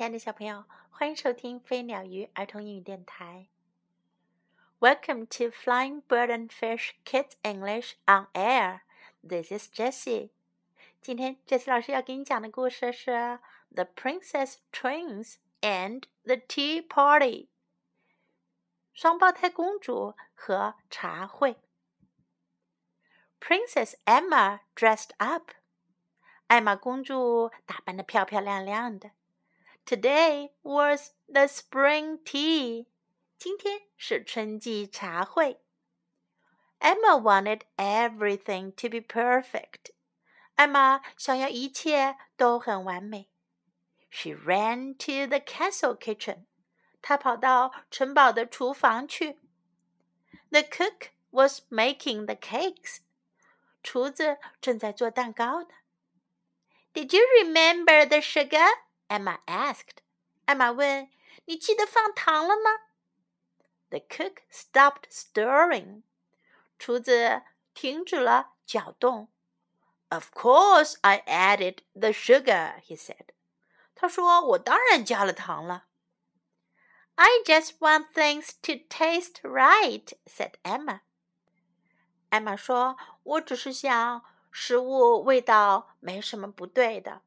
[0.00, 3.48] 亲爱的小朋友，欢迎收听飞鸟鱼儿童英语电台。
[4.78, 8.80] Welcome to Flying Bird and Fish Kids English on Air.
[9.22, 10.30] This is Jessie.
[11.02, 13.10] 今天 Jessie 老师要给你讲的故事是
[13.74, 17.26] 《The Princess Twins and the Tea Party》。
[18.94, 21.58] 双胞胎公主和茶会。
[23.38, 25.50] Princess Emma dressed up.
[26.46, 29.10] 艾玛公主打扮的漂漂亮亮的。
[29.85, 32.87] Today was the spring tea.
[33.37, 35.61] 今天是春季茶会。
[36.79, 39.91] Emma wanted everything to be perfect.
[40.55, 43.29] 艾玛想要一切都很完美。
[44.09, 46.45] She ran to the castle kitchen.
[47.01, 49.39] 她跑到城堡的厨房去。
[50.49, 52.99] The cook was making the cakes.
[53.83, 55.69] 厨子正在做蛋糕呢。
[56.95, 58.69] did you remember the sugar?
[59.09, 59.97] Emma asked.
[60.45, 61.09] 艾玛问：“
[61.45, 62.81] 你记得放糖了吗？”
[63.89, 66.03] The cook stopped stirring.
[66.77, 69.29] 厨子停止了搅动。
[70.09, 73.29] Of course, I added the sugar, he said.
[73.95, 75.85] 他说：“我当然加了糖了。”
[77.15, 80.99] I just want things to taste right, said Emma.
[82.29, 87.21] 艾玛说：“我只是想食物味道没什么不对的。”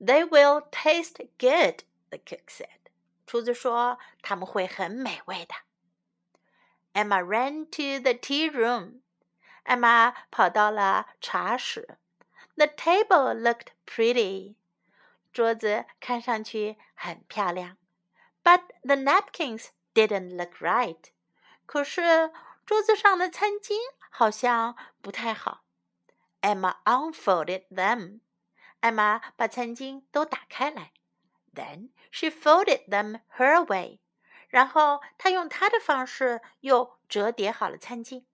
[0.00, 2.90] They will taste good, the cook said.
[3.26, 5.54] 厨子说他们会很美味的。
[6.94, 9.02] Emma ran to the tea room.
[9.64, 11.98] 艾玛跑到了茶室。
[12.56, 14.56] The table looked pretty.
[15.32, 17.76] 桌子看上去很漂亮。
[18.42, 21.10] But the napkins didn't look right.
[21.66, 22.32] 可是
[22.66, 23.76] 桌子上的餐巾
[24.10, 25.62] 好像不太好。
[26.40, 28.20] Emma unfolded them.
[28.84, 30.92] 艾玛把餐巾都打开来。
[31.54, 34.00] Then she folded them her way.
[34.48, 38.24] 然后她用她的方式又折叠好了餐巾。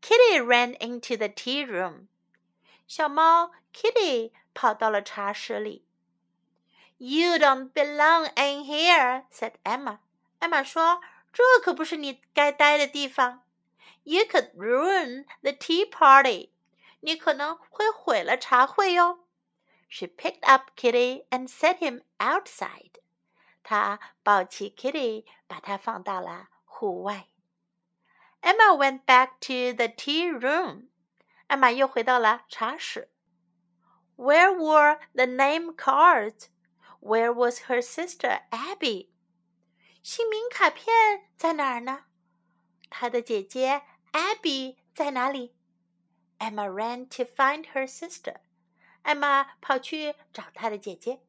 [0.00, 2.08] Kitty ran into the tea room.
[2.86, 5.86] 小猫 Kitty 跑到了茶室里。
[6.98, 9.98] You don't belong in here," said Emma.
[10.38, 11.00] 艾玛说：“
[11.32, 13.42] 这可不是你该待的地方。
[14.04, 16.50] You could ruin the tea party."
[17.01, 19.27] 你可能会毁了茶会哟。
[19.87, 22.95] She picked up Kitty and set him outside.
[23.63, 27.27] 她抱起 Kitty，把它放到了户外。
[28.41, 30.89] Emma went back to the tea room.
[31.47, 33.11] 艾玛又回到了茶室。
[34.15, 36.47] Where were the name cards?
[37.01, 39.09] Where was her sister Abby?
[40.03, 42.05] 姓名卡片在哪儿呢？
[42.89, 43.81] 她的姐姐
[44.11, 45.55] Abby 在哪里
[46.38, 48.36] ？Emma ran to find her sister.
[49.02, 51.20] 艾玛跑去找她的姐姐。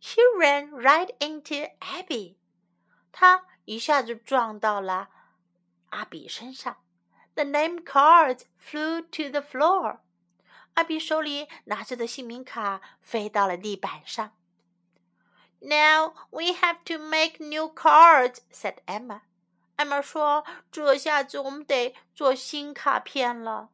[0.00, 2.36] She ran right into Abby.
[3.12, 5.08] 她一下子撞到了
[5.90, 6.76] 阿比身上。
[7.34, 9.98] The name cards flew to the floor.
[10.74, 14.32] 阿比手里拿着的姓名卡飞到了地板上。
[15.60, 19.20] Now we have to make new cards," said Emma.
[19.76, 23.70] 艾玛说：“这下子我们得做新卡片了。”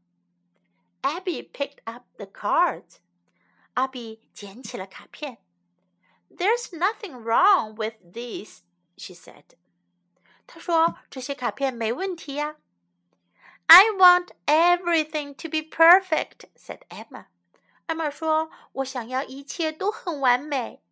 [1.02, 2.98] Abby picked up the cards.
[3.74, 5.38] 阿比捡起了卡片。
[6.30, 8.60] There's nothing wrong with these,
[8.96, 9.44] she said.
[10.46, 12.56] 她说这些卡片没问题呀。
[13.66, 17.26] I want everything to be perfect, said Emma.
[17.86, 20.82] 艾玛说：“我想要一切都很完美。”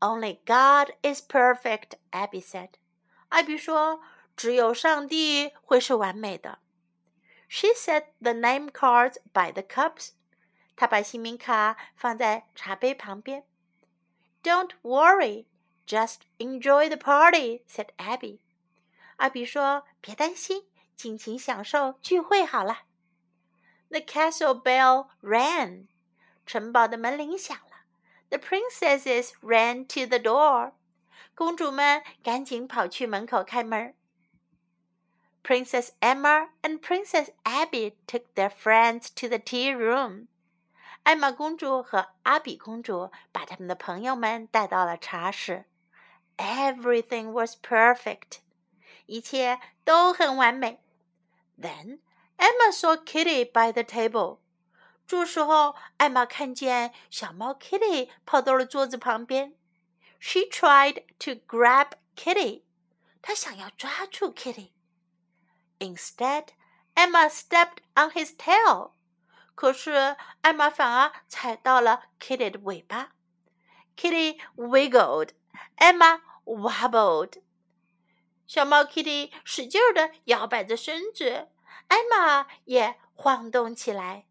[0.00, 2.70] Only God is perfect, Abby said.
[3.28, 4.00] 艾比说：“
[4.36, 6.58] 只有上帝会是完美的。”
[7.48, 10.10] She set the name cards by the cups.
[10.76, 13.44] 她把姓名卡放在茶杯旁边。
[14.42, 15.46] Don't worry,
[15.86, 18.38] just enjoy the party," said Abby.
[19.16, 20.64] 阿比说：“别担心，
[20.96, 22.84] 尽情享受聚会好了。”
[23.90, 25.88] The castle bell rang.
[26.46, 27.84] 城堡的门铃响了。
[28.30, 30.72] The princesses ran to the door.
[31.34, 33.94] 公主们赶紧跑去门口开门。
[35.44, 40.26] Princess Emma and Princess Abby took their friends to the tea room.
[41.02, 45.64] 艾玛公主和阿比公主把他们的朋友们带到了茶室。
[46.36, 48.40] Everything was perfect.
[49.06, 50.80] 一切都很完美。
[51.60, 51.98] Then
[52.36, 54.38] Emma saw Kitty by the table.
[55.06, 59.54] 这时候，艾玛看见小猫 Kitty 跑到了桌子旁边。
[60.20, 62.62] She tried to grab Kitty.
[63.20, 64.70] 她想要抓住 Kitty。
[65.78, 66.48] Instead,
[66.94, 68.92] Emma stepped on his tail.
[69.54, 73.12] 可是艾玛反而踩到了 Kitty 的尾巴。
[73.96, 75.30] Kitty wiggled.
[75.76, 77.42] Emma wobbled.
[78.46, 81.48] 小猫 Kitty 使劲的摇摆着身子，
[81.88, 84.26] Emma 也晃动起来。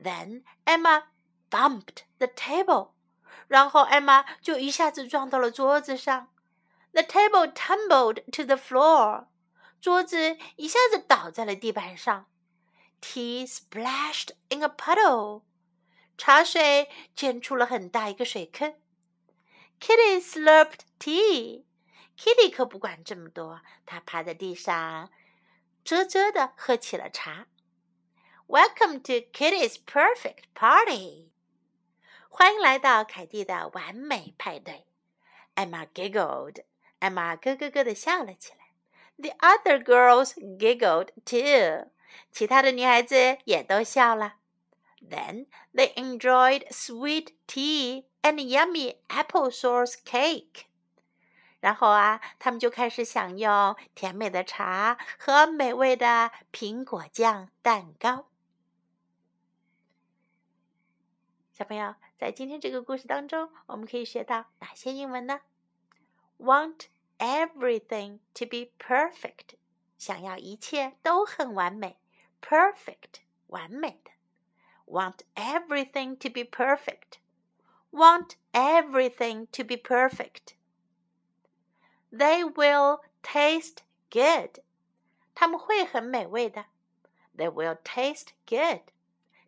[0.00, 1.04] Then Emma
[1.50, 2.90] bumped the table.
[3.48, 6.28] 然后 Emma 就一下子撞到了桌子上。
[6.92, 9.26] The table tumbled to the floor.
[9.81, 12.25] 桌子一下子倒在了地板上。
[13.01, 15.43] Tea splashed in a puddle.
[16.17, 18.75] 茶水溅出了很大一个水坑。
[19.79, 21.63] Kitty slurped tea.
[22.17, 25.09] Kitty 可不管这么多，她趴在地上，
[25.85, 27.47] 啧啧的喝起了茶。
[28.47, 31.29] Welcome to Kitty's perfect party.
[32.27, 34.85] 欢迎来到凯蒂的完美派对。
[35.55, 36.63] Emma giggled.
[36.99, 38.58] Emma 咯咯咯的笑了起来。
[39.18, 41.90] The other girls giggled too.
[42.30, 44.36] 其他的女孩子也都笑了。
[45.00, 50.64] Then they enjoyed sweet tea and yummy apple sauce cake.
[51.60, 58.26] 然后啊，他们就开始享用甜美的茶和美味的苹果酱蛋糕。
[61.52, 65.40] 小朋友，在今天这个故事当中，我们可以学到哪些英文呢？
[66.38, 66.86] Want
[67.18, 69.56] everything to be perfect，
[69.98, 71.96] 想要一切都很完美，
[72.40, 74.10] perfect，完美的。
[74.86, 77.18] Want everything to be perfect.
[77.90, 80.54] Want everything to be perfect.
[82.12, 83.78] They will taste
[84.10, 84.62] good.
[85.34, 86.66] 它们会很美味的。
[87.36, 88.82] They will taste good.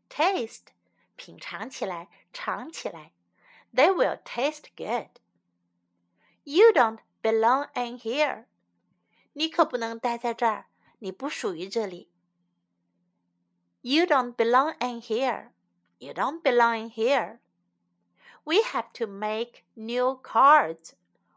[0.08, 0.68] Taste
[1.16, 3.12] 品尝起来，尝起来。
[3.74, 5.20] They will taste good.
[6.44, 8.46] You don't belong in here.
[9.32, 10.66] 你可不能待在这儿，
[10.98, 12.10] 你不属于这里。
[13.82, 15.50] You don't belong in here.
[15.98, 17.38] You don't belong in here.
[18.44, 20.92] We have to make new cards.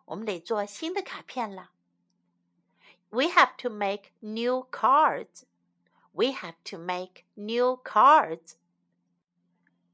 [0.05, 1.71] 我们得做新的卡片了。
[3.09, 5.43] We have to make new cards.
[6.11, 8.55] We have to make new cards.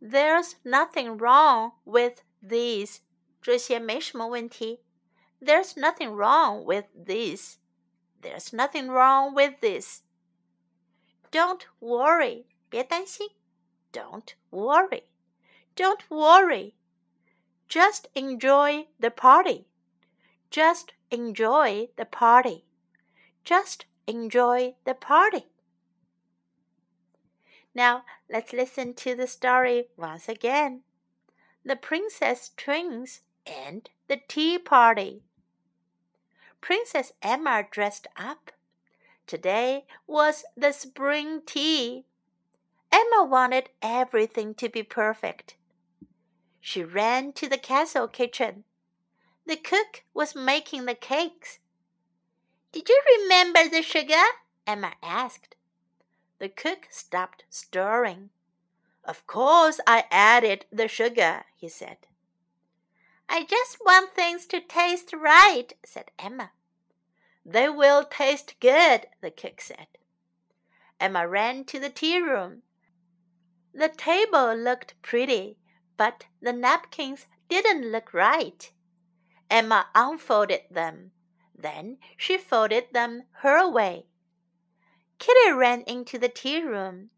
[0.01, 3.00] There's nothing wrong with these.
[3.42, 4.83] 这些没什么问题。
[5.42, 7.60] There's nothing wrong with this.
[8.22, 10.04] There's nothing wrong with this.
[11.31, 12.45] Don't worry.
[12.69, 13.30] 别担心。
[13.92, 15.04] Don't worry.
[15.75, 16.75] Don't worry.
[17.69, 19.66] Just enjoy the party.
[20.50, 22.66] Just enjoy the party.
[23.44, 25.45] Just enjoy the party.
[27.74, 30.83] Now let's listen to the story once again.
[31.63, 35.24] The Princess Twins and the Tea Party.
[36.61, 38.53] Princess Emma dressed up.
[39.27, 42.05] Today was the spring tea.
[42.93, 45.57] Emma wanted everything to be perfect.
[46.61, 48.65] She ran to the castle kitchen.
[49.47, 51.59] The cook was making the cakes.
[52.73, 54.23] Did you remember the sugar?
[54.67, 55.57] Emma asked.
[56.39, 58.31] The cook stopped stirring.
[59.05, 62.07] Of course I added the sugar, he said.
[63.32, 66.50] I just want things to taste right, said Emma.
[67.47, 69.87] They will taste good, the cook said.
[70.99, 72.62] Emma ran to the tea room.
[73.73, 75.59] The table looked pretty,
[75.97, 78.73] but the napkins didn't look right.
[79.49, 81.12] Emma unfolded them.
[81.54, 84.07] Then she folded them her way.
[85.21, 87.11] Kitty ran into the tea room.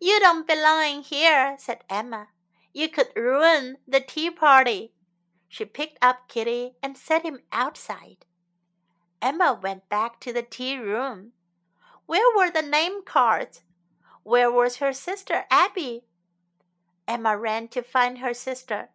[0.00, 2.26] You don't belong here, said Emma.
[2.72, 4.92] You could ruin the tea party.
[5.52, 8.24] She picked up Kitty and set him outside.
[9.20, 11.32] Emma went back to the tea room.
[12.06, 13.60] Where were the name cards?
[14.22, 16.06] Where was her sister Abby?
[17.06, 18.88] Emma ran to find her sister.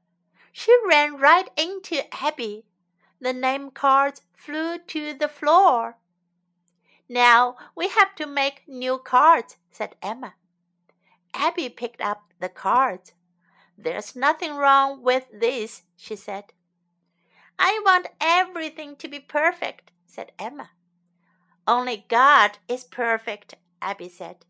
[0.52, 2.66] She ran right into Abby.
[3.22, 5.98] The name cards flew to the floor.
[7.08, 10.34] Now we have to make new cards, said Emma.
[11.36, 13.14] Abby picked up the cards.
[13.77, 16.46] There's nothing wrong with this, she said.
[17.60, 20.72] I want everything to be perfect, said Emma.
[21.67, 24.46] Only God is perfect, Abby said.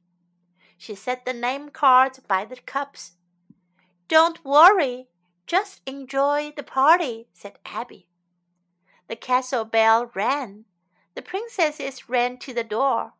[0.77, 3.13] She set the name cards by the cups.
[4.07, 5.10] Don't worry,
[5.46, 8.07] just enjoy the party, said Abby.
[9.07, 10.65] The castle bell rang.
[11.15, 13.13] The princesses ran to the door.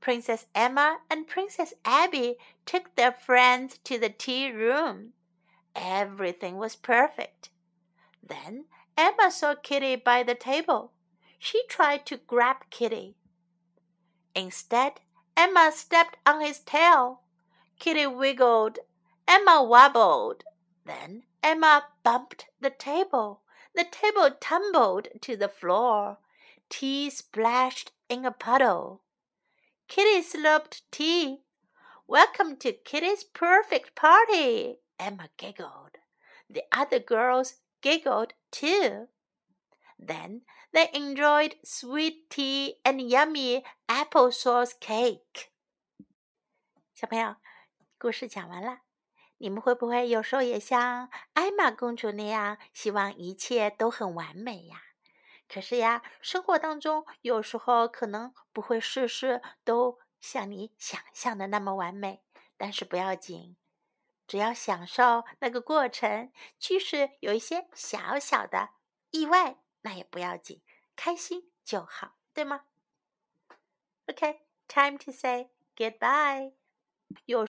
[0.00, 5.14] Princess Emma and Princess Abby took their friends to the tea room.
[5.74, 7.50] Everything was perfect.
[8.22, 10.92] Then Emma saw Kitty by the table.
[11.38, 13.16] She tried to grab Kitty.
[14.34, 15.00] Instead,
[15.36, 17.22] Emma stepped on his tail.
[17.78, 18.78] Kitty wiggled.
[19.26, 20.44] Emma wobbled.
[20.84, 23.42] Then Emma bumped the table.
[23.74, 26.18] The table tumbled to the floor.
[26.68, 29.00] Tea splashed in a puddle.
[29.88, 31.42] Kitty slurped tea.
[32.06, 35.97] Welcome to Kitty's perfect party, Emma giggled.
[36.49, 39.07] The other girls giggled too.
[39.99, 40.41] Then
[40.73, 45.49] they enjoyed sweet tea and yummy applesauce cake.
[46.93, 47.35] 小朋友，
[47.97, 48.81] 故事讲完了。
[49.37, 54.81] 你们会不会有时候也像艾玛公主那样，希望一切都很完美呀？
[55.47, 62.23] 可是呀，生活当中有时候可能不会事事都像你想象的那么完美。
[62.57, 63.55] 但是不要紧，
[64.26, 68.70] 只要享受那个过程，即使有一些小小的
[69.10, 70.62] 意外，那也不要紧，
[70.96, 72.64] 开心就好，对吗
[74.06, 76.54] ？OK，time to say goodbye。
[77.26, 77.40] 有。